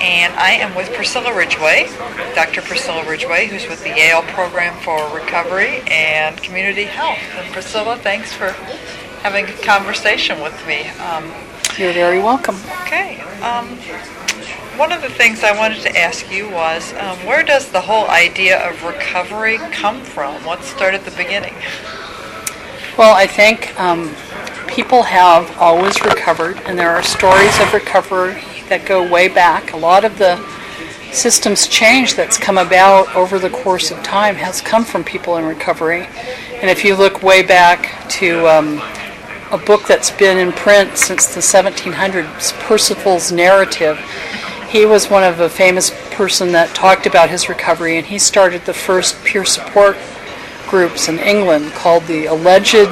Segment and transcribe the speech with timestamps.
[0.02, 1.86] And I am with Priscilla Ridgway,
[2.34, 2.60] Dr.
[2.60, 7.16] Priscilla Ridgway, who's with the Yale Program for Recovery and Community Health.
[7.36, 8.54] And Priscilla, thanks for
[9.24, 10.86] having a conversation with me.
[11.00, 11.24] Um,
[11.78, 12.56] You're very welcome.
[12.82, 13.22] okay.
[13.40, 13.66] Um,
[14.76, 18.06] one of the things I wanted to ask you was, um, where does the whole
[18.10, 20.44] idea of recovery come from?
[20.44, 21.54] What started the beginning?
[22.98, 24.14] Well, I think um,
[24.68, 29.72] people have always recovered, and there are stories of recovery that go way back.
[29.72, 30.36] A lot of the
[31.12, 35.46] systems change that's come about over the course of time has come from people in
[35.46, 36.06] recovery.
[36.60, 38.82] And if you look way back to um,
[39.54, 43.96] a book that's been in print since the 1700s, Perceval's Narrative,
[44.68, 48.62] he was one of a famous person that talked about his recovery, and he started
[48.62, 49.96] the first peer support
[50.66, 52.88] groups in England called the Alleged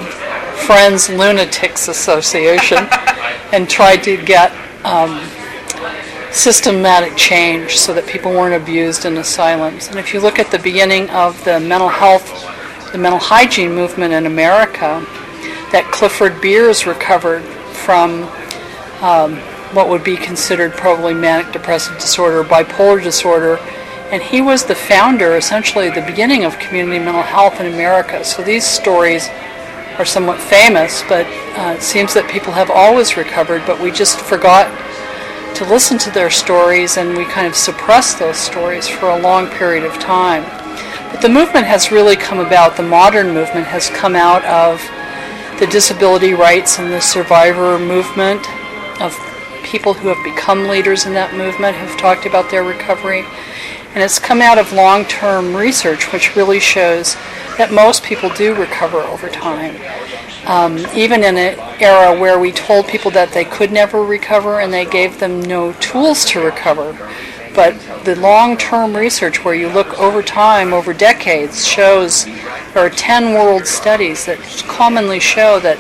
[0.65, 2.79] Friends Lunatics Association,
[3.53, 4.53] and tried to get
[4.85, 5.21] um,
[6.31, 9.89] systematic change so that people weren't abused in asylums.
[9.89, 12.31] And if you look at the beginning of the mental health,
[12.93, 15.05] the mental hygiene movement in America,
[15.73, 18.25] that Clifford Beers recovered from
[19.03, 19.37] um,
[19.75, 23.59] what would be considered probably manic depressive disorder, bipolar disorder,
[24.13, 28.23] and he was the founder, essentially, the beginning of community mental health in America.
[28.23, 29.29] So these stories
[29.99, 34.21] are somewhat famous, but uh, it seems that people have always recovered, but we just
[34.21, 34.69] forgot
[35.57, 39.49] to listen to their stories and we kind of suppressed those stories for a long
[39.49, 40.43] period of time.
[41.11, 44.81] But the movement has really come about, the modern movement has come out of
[45.59, 48.47] the disability rights and the survivor movement
[49.01, 49.17] of
[49.63, 53.25] people who have become leaders in that movement have talked about their recovery.
[53.95, 57.15] And it's come out of long term research, which really shows
[57.59, 59.77] that most people do recover over time.
[60.47, 64.73] Um, even in an era where we told people that they could never recover and
[64.73, 66.97] they gave them no tools to recover.
[67.55, 72.27] But the long term research, where you look over time, over decades, shows
[72.75, 75.79] there are 10 world studies that commonly show that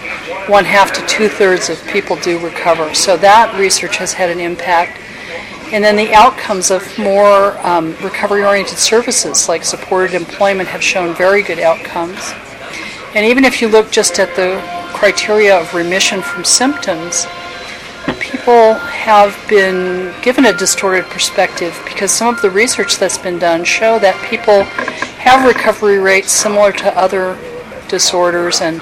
[0.49, 2.95] one half to two thirds of people do recover.
[2.95, 5.01] So that research has had an impact.
[5.73, 11.15] And then the outcomes of more um, recovery oriented services like supported employment have shown
[11.15, 12.35] very good outcomes.
[13.15, 14.61] And even if you look just at the
[14.93, 17.27] criteria of remission from symptoms,
[18.21, 23.65] people have been given a distorted perspective because some of the research that's been done
[23.65, 24.65] show that people
[25.23, 27.39] have recovery rates similar to other
[27.89, 28.81] disorders and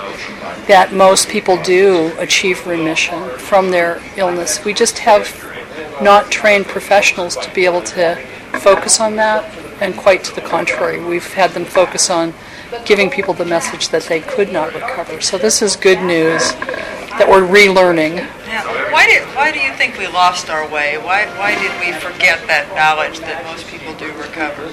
[0.66, 4.64] that most people do achieve remission from their illness.
[4.64, 5.28] We just have
[6.00, 8.16] not trained professionals to be able to
[8.58, 9.44] focus on that,
[9.82, 10.98] and quite to the contrary.
[11.02, 12.32] We've had them focus on
[12.84, 15.20] giving people the message that they could not recover.
[15.20, 16.52] So this is good news
[17.18, 18.26] that we're relearning.
[18.90, 20.98] Why did Why do you think we lost our way?
[20.98, 24.64] Why Why did we forget that knowledge that most people do recover?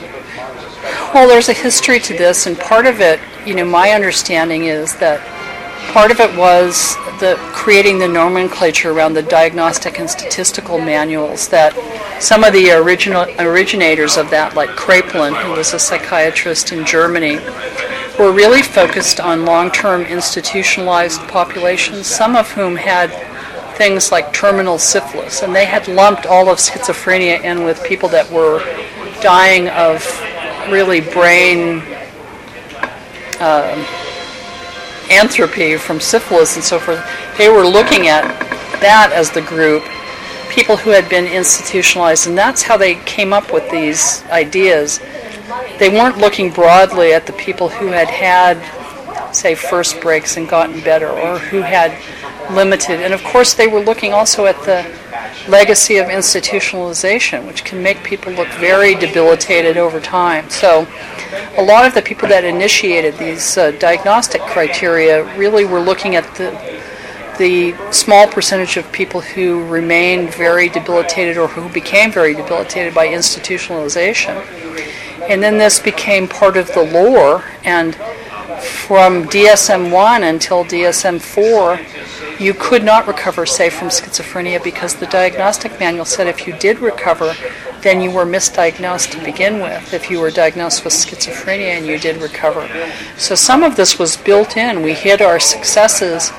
[1.13, 4.95] Well, there's a history to this, and part of it, you know, my understanding is
[4.97, 5.21] that
[5.93, 11.73] part of it was the creating the nomenclature around the diagnostic and statistical manuals that
[12.21, 17.37] some of the original originators of that, like Kraepelin, who was a psychiatrist in Germany,
[18.19, 23.11] were really focused on long-term institutionalized populations, some of whom had
[23.77, 28.29] things like terminal syphilis, and they had lumped all of schizophrenia in with people that
[28.31, 28.59] were
[29.21, 30.03] dying of
[30.69, 31.81] really brain
[33.39, 33.85] uh,
[35.11, 36.99] atrophy from syphilis and so forth.
[37.37, 38.23] They were looking at
[38.81, 39.83] that as the group,
[40.49, 44.99] people who had been institutionalized, and that's how they came up with these ideas.
[45.77, 48.57] They weren't looking broadly at the people who had had,
[49.33, 51.91] say, first breaks and gotten better, or who had
[52.51, 53.01] limited.
[53.01, 54.85] And of course, they were looking also at the
[55.49, 60.49] legacy of institutionalization, which can make people look very debilitated over time.
[60.49, 60.87] So,
[61.57, 66.35] a lot of the people that initiated these uh, diagnostic criteria really were looking at
[66.35, 66.51] the
[67.37, 73.07] the small percentage of people who remained very debilitated or who became very debilitated by
[73.07, 74.35] institutionalization.
[75.29, 77.95] And then this became part of the lore, and
[78.61, 81.79] from DSM 1 until DSM 4,
[82.39, 86.79] you could not recover, say, from schizophrenia because the diagnostic manual said if you did
[86.79, 87.35] recover,
[87.81, 91.99] then you were misdiagnosed to begin with if you were diagnosed with schizophrenia and you
[91.99, 92.67] did recover.
[93.17, 94.81] So some of this was built in.
[94.81, 96.31] We hid our successes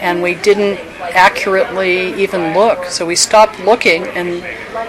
[0.00, 2.86] and we didn't accurately even look.
[2.86, 4.44] So we stopped looking, and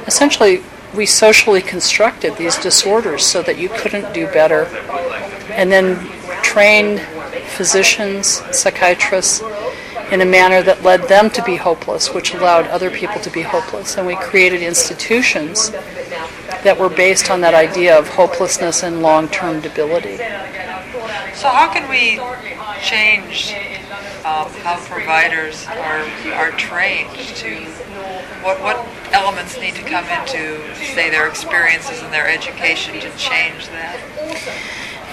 [0.08, 0.64] essentially
[0.96, 4.66] we socially constructed these disorders so that you couldn't do better.
[5.50, 6.10] And then
[6.54, 7.00] trained
[7.58, 9.42] physicians, psychiatrists,
[10.12, 13.42] in a manner that led them to be hopeless, which allowed other people to be
[13.42, 13.98] hopeless.
[13.98, 19.62] And we created institutions that were based on that idea of hopelessness and long term
[19.62, 20.18] debility.
[21.34, 22.22] So, how can we
[22.84, 23.56] change
[24.24, 27.66] um, how providers are, are trained to
[28.44, 28.78] what, what
[29.12, 30.62] elements need to come into,
[30.94, 33.98] say, their experiences and their education to change that?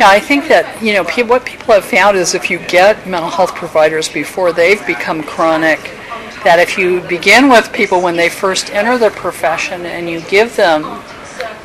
[0.00, 3.06] Yeah, I think that you know pe- what people have found is if you get
[3.06, 5.78] mental health providers before they've become chronic,
[6.42, 10.56] that if you begin with people when they first enter the profession and you give
[10.56, 10.84] them,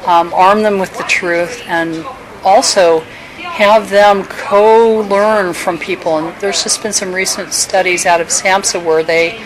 [0.06, 2.06] um, arm them with the truth, and
[2.44, 3.00] also
[3.40, 6.18] have them co-learn from people.
[6.18, 9.42] And there's just been some recent studies out of SAMHSA where they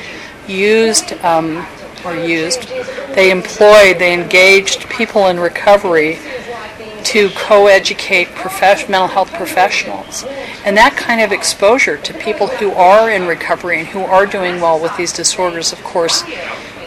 [0.47, 1.63] used um,
[2.03, 2.67] or used,
[3.13, 6.17] they employed, they engaged people in recovery
[7.05, 8.27] to co-educate
[8.89, 10.23] mental health professionals.
[10.65, 14.59] And that kind of exposure to people who are in recovery and who are doing
[14.61, 16.23] well with these disorders, of course,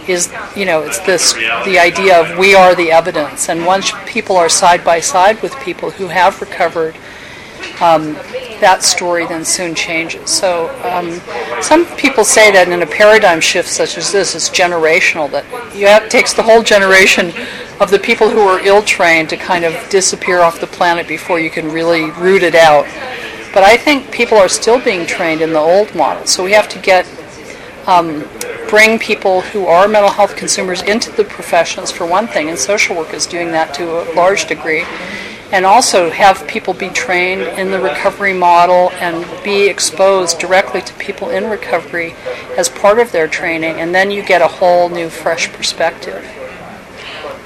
[0.08, 1.32] is you know it's this
[1.64, 3.48] the idea of we are the evidence.
[3.48, 6.96] And once people are side by side with people who have recovered,
[7.80, 8.14] um,
[8.60, 10.30] that story then soon changes.
[10.30, 11.20] So um,
[11.62, 15.30] some people say that in a paradigm shift such as this, it's generational.
[15.30, 15.44] That
[15.74, 17.32] you have, it takes the whole generation
[17.82, 21.50] of the people who are ill-trained to kind of disappear off the planet before you
[21.50, 22.84] can really root it out.
[23.52, 26.26] But I think people are still being trained in the old model.
[26.26, 27.06] So we have to get
[27.86, 28.24] um,
[28.68, 32.96] bring people who are mental health consumers into the professions for one thing, and social
[32.96, 34.84] work is doing that to a large degree
[35.52, 40.94] and also have people be trained in the recovery model and be exposed directly to
[40.94, 42.14] people in recovery
[42.56, 46.24] as part of their training, and then you get a whole new, fresh perspective.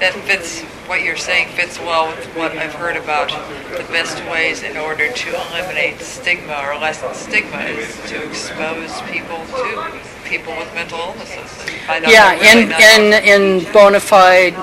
[0.00, 3.28] That fits what you're saying fits well with what I've heard about
[3.70, 9.44] the best ways in order to eliminate stigma or lessen stigma is to expose people
[9.46, 11.66] to people with mental illnesses.
[12.08, 14.54] yeah, in, in, in bona fide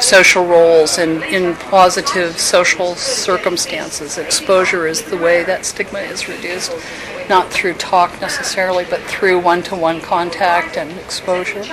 [0.00, 4.18] social roles and in positive social circumstances.
[4.18, 6.72] Exposure is the way that stigma is reduced,
[7.28, 11.64] not through talk necessarily, but through one to one contact and exposure.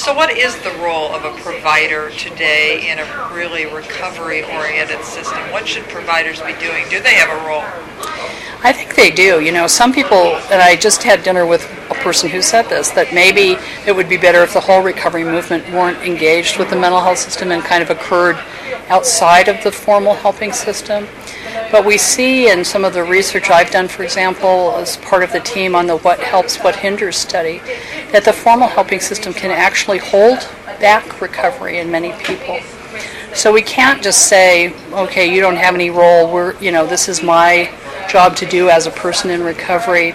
[0.00, 5.38] So, what is the role of a provider today in a really recovery oriented system?
[5.52, 6.88] What should providers be doing?
[6.88, 7.64] Do they have a role?
[8.64, 9.42] I think they do.
[9.42, 12.88] You know, some people, and I just had dinner with a person who said this,
[12.92, 16.76] that maybe it would be better if the whole recovery movement weren't engaged with the
[16.76, 18.36] mental health system and kind of occurred
[18.88, 21.06] outside of the formal helping system.
[21.70, 25.30] But we see in some of the research I've done, for example, as part of
[25.32, 27.60] the team on the What Helps, What Hinders study,
[28.10, 30.38] that the formal helping system can actually hold
[30.80, 32.58] back recovery in many people.
[33.34, 36.32] So we can't just say, okay, you don't have any role.
[36.32, 37.72] We're, you know, this is my
[38.08, 40.14] job to do as a person in recovery.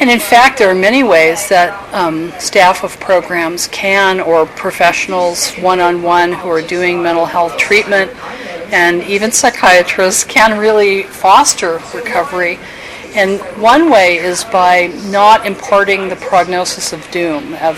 [0.00, 5.52] And in fact, there are many ways that um, staff of programs can, or professionals
[5.56, 8.10] one on one who are doing mental health treatment,
[8.72, 12.58] and even psychiatrists can really foster recovery.
[13.14, 17.76] And one way is by not imparting the prognosis of doom, of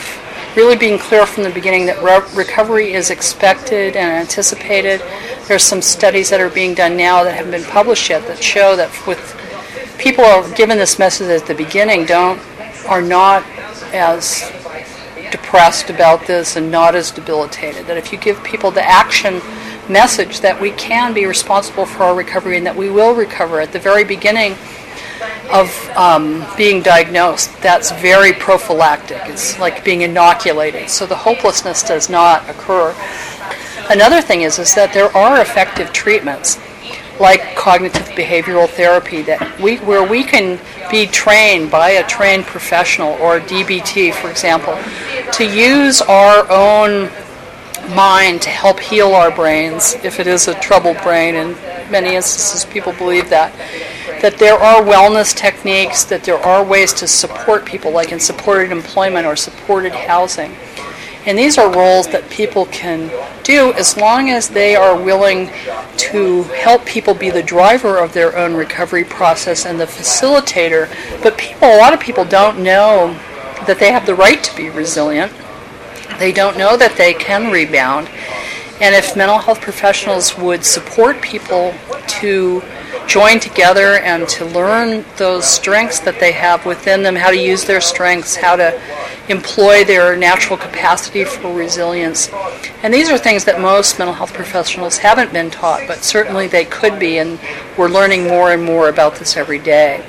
[0.56, 5.02] really being clear from the beginning that re- recovery is expected and anticipated.
[5.48, 8.76] There's some studies that are being done now that haven't been published yet that show
[8.76, 9.38] that with
[9.98, 12.40] people are given this message at the beginning don't
[12.88, 13.44] are not
[13.94, 14.50] as
[15.30, 17.86] depressed about this and not as debilitated.
[17.86, 19.40] That if you give people the action
[19.88, 23.72] message that we can be responsible for our recovery and that we will recover at
[23.72, 24.56] the very beginning
[25.52, 29.20] of um, being diagnosed, that's very prophylactic.
[29.26, 30.88] It's like being inoculated.
[30.88, 32.94] So the hopelessness does not occur.
[33.90, 36.58] Another thing is, is that there are effective treatments
[37.20, 40.58] like cognitive behavioral therapy that we, where we can
[40.90, 44.78] be trained by a trained professional or DBT, for example,
[45.32, 47.10] to use our own
[47.90, 51.34] mind to help heal our brains if it is a troubled brain.
[51.34, 51.52] In
[51.90, 53.54] many instances, people believe that
[54.22, 58.70] that there are wellness techniques, that there are ways to support people, like in supported
[58.70, 60.54] employment or supported housing.
[61.26, 63.10] And these are roles that people can
[63.42, 65.50] do as long as they are willing
[65.96, 70.88] to help people be the driver of their own recovery process and the facilitator.
[71.22, 73.14] But people, a lot of people don't know
[73.66, 75.32] that they have the right to be resilient.
[76.18, 78.08] They don't know that they can rebound.
[78.80, 81.74] And if mental health professionals would support people
[82.20, 82.62] to
[83.06, 87.64] join together and to learn those strengths that they have within them, how to use
[87.64, 88.80] their strengths, how to
[89.28, 92.30] employ their natural capacity for resilience.
[92.82, 96.64] And these are things that most mental health professionals haven't been taught, but certainly they
[96.64, 97.38] could be, and
[97.76, 100.04] we're learning more and more about this every day.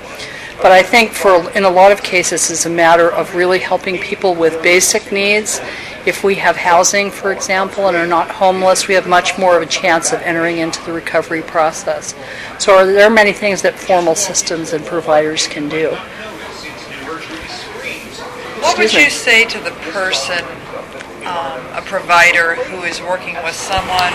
[0.62, 3.98] But I think for in a lot of cases it's a matter of really helping
[3.98, 5.60] people with basic needs.
[6.06, 9.64] If we have housing, for example, and are not homeless, we have much more of
[9.64, 12.14] a chance of entering into the recovery process.
[12.60, 15.92] So there are many things that formal systems and providers can do.
[18.62, 20.44] What would you say to the person
[21.26, 24.12] um, a provider who is working with someone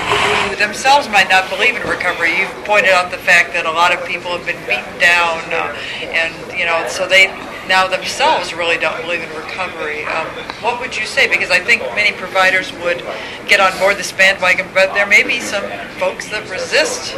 [0.48, 2.36] who themselves might not believe in recovery.
[2.38, 5.72] You've pointed out the fact that a lot of people have been beaten down, uh,
[6.04, 7.32] and you know, so they
[7.68, 10.04] now themselves really don't believe in recovery.
[10.04, 10.26] Um,
[10.62, 11.28] what would you say?
[11.28, 13.04] Because I think many providers would
[13.46, 15.62] get on board this bandwagon, but there may be some
[15.98, 17.14] folks that resist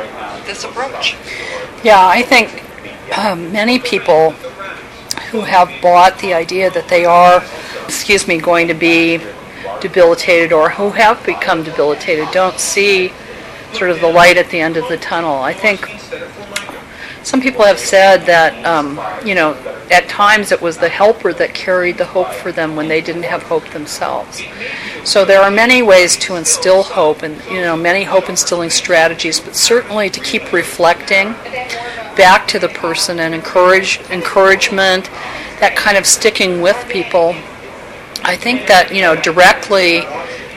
[0.46, 1.16] this approach.
[1.84, 2.64] Yeah, I think
[3.16, 4.32] um, many people
[5.30, 7.42] who have bought the idea that they are,
[7.84, 9.20] excuse me, going to be
[9.80, 13.12] debilitated or who have become debilitated don't see
[13.72, 15.38] sort of the light at the end of the tunnel.
[15.40, 15.88] I think
[17.22, 19.54] some people have said that, um, you know,
[19.90, 23.24] at times it was the helper that carried the hope for them when they didn't
[23.24, 24.42] have hope themselves.
[25.04, 29.40] So there are many ways to instill hope and, you know, many hope instilling strategies,
[29.40, 31.32] but certainly to keep reflecting
[32.16, 35.10] back to the person and encourage encouragement,
[35.60, 37.34] that kind of sticking with people
[38.22, 40.02] I think that, you know, directly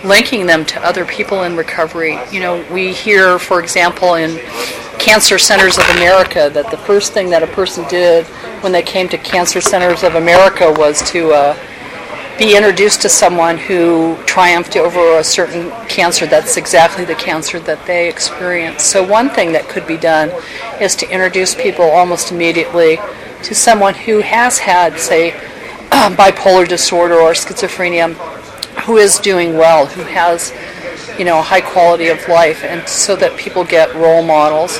[0.04, 2.20] linking them to other people in recovery.
[2.32, 4.32] You know, we hear, for example, in
[5.04, 8.26] Cancer Centers of America that the first thing that a person did
[8.64, 13.58] when they came to Cancer Centers of America was to uh, be introduced to someone
[13.58, 18.86] who triumphed over a certain cancer that's exactly the cancer that they experienced.
[18.86, 20.32] So, one thing that could be done
[20.82, 22.98] is to introduce people almost immediately
[23.44, 25.32] to someone who has had, say,
[25.92, 28.14] bipolar disorder or schizophrenia
[28.86, 30.54] who is doing well, who has,
[31.20, 34.80] you know, a high quality of life, and so that people get role models,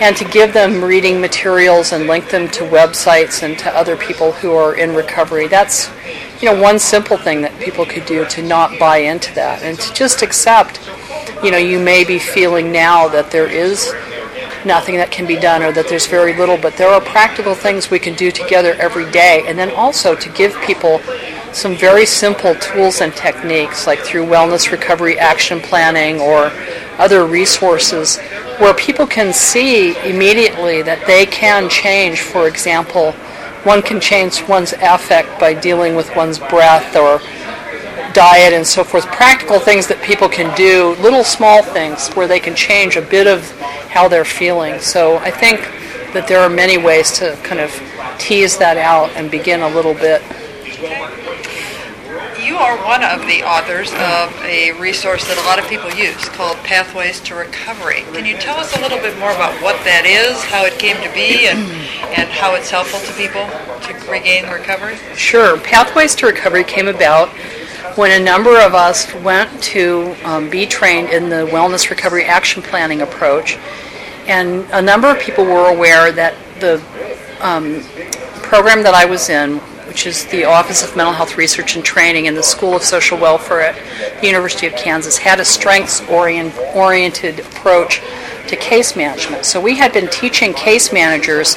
[0.00, 4.32] and to give them reading materials and link them to websites and to other people
[4.32, 5.48] who are in recovery.
[5.48, 5.90] That's,
[6.40, 9.78] you know, one simple thing that people could do to not buy into that and
[9.78, 10.80] to just accept,
[11.42, 13.92] you know, you may be feeling now that there is
[14.66, 17.90] nothing that can be done or that there's very little, but there are practical things
[17.90, 19.44] we can do together every day.
[19.46, 21.00] And then also to give people
[21.52, 26.52] some very simple tools and techniques, like through wellness recovery action planning or
[26.98, 28.18] other resources,
[28.58, 33.12] where people can see immediately that they can change, for example,
[33.64, 37.20] one can change one's affect by dealing with one's breath or
[38.12, 42.40] diet and so forth, practical things that people can do, little small things where they
[42.40, 43.50] can change a bit of
[43.90, 44.78] how they're feeling.
[44.80, 45.60] So I think
[46.14, 47.70] that there are many ways to kind of
[48.18, 50.22] tease that out and begin a little bit.
[52.46, 56.28] You are one of the authors of a resource that a lot of people use
[56.28, 58.02] called Pathways to Recovery.
[58.14, 60.94] Can you tell us a little bit more about what that is, how it came
[61.02, 61.58] to be, and,
[62.16, 63.42] and how it's helpful to people
[63.82, 64.94] to regain recovery?
[65.16, 65.58] Sure.
[65.58, 67.30] Pathways to Recovery came about
[67.98, 72.62] when a number of us went to um, be trained in the wellness recovery action
[72.62, 73.58] planning approach,
[74.28, 76.80] and a number of people were aware that the
[77.40, 77.82] um,
[78.44, 79.60] program that I was in,
[79.96, 83.16] which is the Office of Mental Health Research and Training in the School of Social
[83.16, 88.02] Welfare at the University of Kansas, had a strengths oriented approach
[88.48, 89.46] to case management.
[89.46, 91.56] So we had been teaching case managers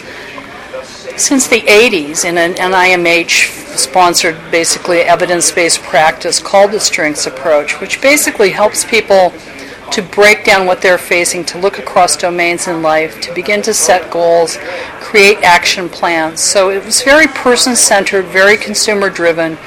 [1.18, 7.82] since the 80s in an NIMH sponsored, basically evidence based practice called the Strengths Approach,
[7.82, 9.34] which basically helps people
[9.92, 13.74] to break down what they're facing, to look across domains in life, to begin to
[13.74, 14.58] set goals,
[15.10, 16.40] create action plans.
[16.40, 19.58] So it was very person centered, very consumer driven,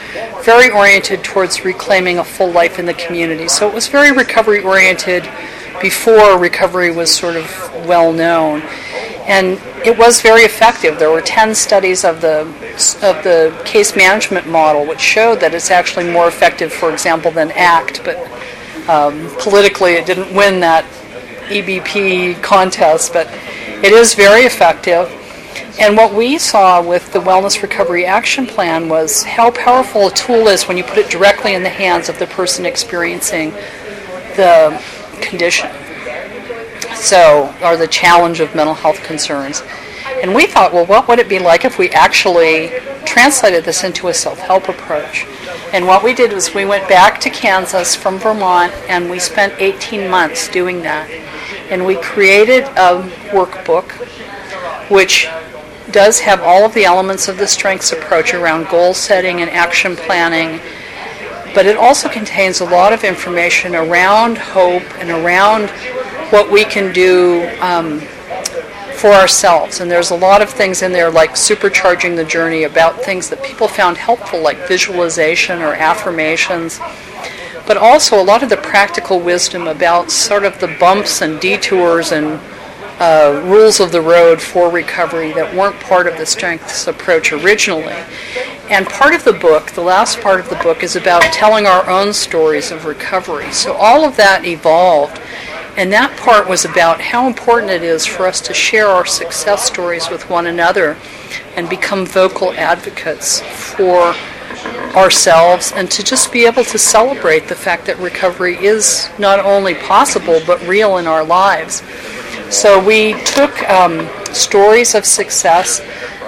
[0.44, 3.48] very oriented towards reclaiming a full life in the community.
[3.48, 5.28] So it was very recovery oriented
[5.80, 7.44] before recovery was sort of
[7.88, 8.62] well known.
[9.26, 11.00] And it was very effective.
[11.00, 12.42] There were 10 studies of the,
[13.02, 17.50] of the case management model which showed that it's actually more effective, for example, than
[17.50, 18.16] ACT, but
[18.88, 20.84] um, politically it didn't win that
[21.48, 23.26] EBP contest, but
[23.82, 25.18] it is very effective.
[25.80, 30.48] And what we saw with the Wellness Recovery Action Plan was how powerful a tool
[30.48, 33.50] is when you put it directly in the hands of the person experiencing
[34.36, 34.82] the
[35.20, 35.70] condition
[37.02, 39.62] so, or the challenge of mental health concerns.
[40.22, 42.70] And we thought, well, what would it be like if we actually
[43.04, 45.26] translated this into a self help approach?
[45.72, 49.54] And what we did was we went back to Kansas from Vermont and we spent
[49.58, 51.10] 18 months doing that.
[51.70, 53.90] And we created a workbook
[54.92, 55.26] which
[55.90, 59.96] does have all of the elements of the strengths approach around goal setting and action
[59.96, 60.60] planning,
[61.54, 65.70] but it also contains a lot of information around hope and around
[66.30, 68.00] what we can do um,
[68.96, 69.80] for ourselves.
[69.80, 73.42] And there's a lot of things in there like supercharging the journey about things that
[73.42, 76.80] people found helpful, like visualization or affirmations.
[77.66, 82.12] But also a lot of the practical wisdom about sort of the bumps and detours
[82.12, 82.40] and
[83.02, 87.96] uh, rules of the road for recovery that weren't part of the strengths approach originally.
[88.70, 91.90] And part of the book, the last part of the book, is about telling our
[91.90, 93.50] own stories of recovery.
[93.50, 95.20] So all of that evolved.
[95.76, 99.64] And that part was about how important it is for us to share our success
[99.64, 100.96] stories with one another
[101.56, 104.14] and become vocal advocates for
[104.94, 109.74] ourselves and to just be able to celebrate the fact that recovery is not only
[109.74, 111.82] possible but real in our lives.
[112.52, 115.78] So we took um, stories of success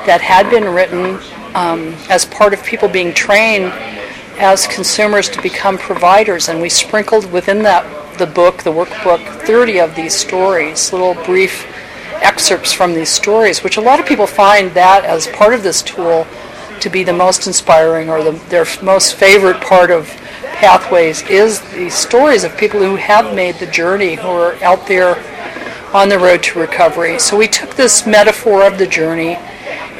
[0.06, 1.20] that had been written
[1.54, 3.66] um, as part of people being trained
[4.38, 7.84] as consumers to become providers, and we sprinkled within that
[8.18, 11.66] the book, the workbook, 30 of these stories, little brief
[12.22, 15.82] excerpts from these stories, which a lot of people find that as part of this
[15.82, 16.26] tool
[16.80, 20.06] to be the most inspiring or the, their most favorite part of
[20.54, 25.22] pathways is the stories of people who have made the journey, who are out there
[25.94, 27.18] on the road to recovery.
[27.20, 29.36] So we took this metaphor of the journey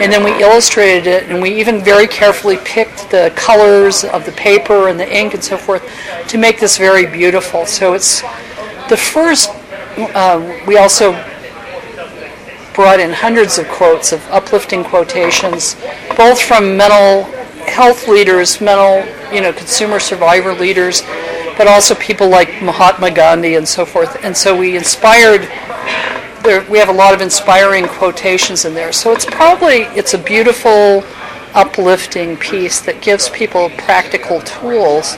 [0.00, 4.32] and then we illustrated it and we even very carefully picked the colors of the
[4.32, 5.88] paper and the ink and so forth
[6.26, 7.64] to make this very beautiful.
[7.64, 8.22] So it's
[8.88, 9.50] the first,
[9.96, 11.12] uh, we also
[12.74, 15.76] brought in hundreds of quotes of uplifting quotations,
[16.16, 17.22] both from mental
[17.66, 21.02] health leaders, mental, you know, consumer survivor leaders,
[21.56, 24.24] but also people like Mahatma Gandhi and so forth.
[24.24, 25.48] And so we inspired
[26.44, 28.92] there, we have a lot of inspiring quotations in there.
[28.92, 31.02] So it's probably it's a beautiful,
[31.54, 35.16] uplifting piece that gives people practical tools.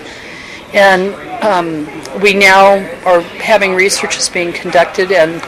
[0.73, 5.43] And um, we now are having research is being conducted, and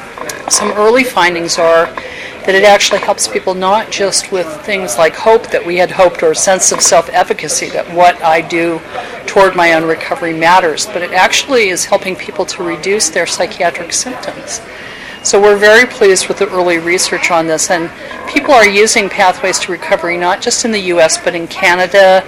[0.51, 1.87] some early findings are
[2.47, 6.23] that it actually helps people not just with things like hope that we had hoped
[6.23, 8.81] or a sense of self-efficacy that what I do
[9.27, 13.93] toward my own recovery matters, but it actually is helping people to reduce their psychiatric
[13.93, 14.63] symptoms.
[15.25, 17.91] So we're very pleased with the early research on this, and
[18.29, 21.19] people are using Pathways to Recovery not just in the U.S.
[21.23, 22.25] but in Canada,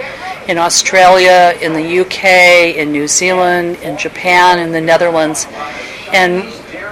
[0.48, 5.46] in Australia, in the UK, in New Zealand, in Japan, in the Netherlands,
[6.12, 6.42] and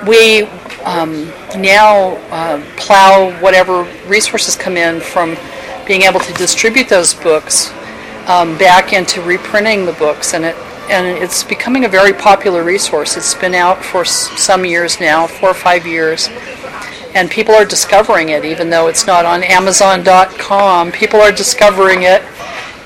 [0.06, 0.42] we
[0.84, 1.26] um,
[1.60, 5.36] now uh, plow whatever resources come in from
[5.86, 7.70] being able to distribute those books
[8.28, 10.56] um, back into reprinting the books, and it
[10.90, 13.16] and it's becoming a very popular resource.
[13.16, 16.28] It's been out for some years now, four or five years,
[17.14, 20.92] and people are discovering it, even though it's not on Amazon.com.
[20.92, 22.22] People are discovering it